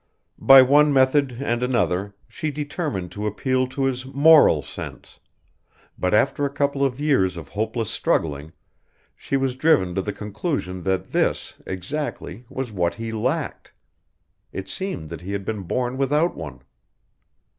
[0.39, 5.19] By one method and another she determined to appeal to his moral sense,
[5.95, 8.51] but after a couple of years of hopeless struggling
[9.15, 13.73] she was driven to the conclusion that this, exactly, was what he lacked.
[14.51, 16.63] It seemed that he had been born without one.